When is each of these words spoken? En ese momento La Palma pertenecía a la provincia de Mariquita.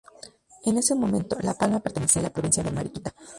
En 0.65 0.79
ese 0.79 0.95
momento 0.95 1.37
La 1.41 1.53
Palma 1.53 1.79
pertenecía 1.79 2.21
a 2.21 2.23
la 2.23 2.33
provincia 2.33 2.63
de 2.63 2.71
Mariquita. 2.71 3.13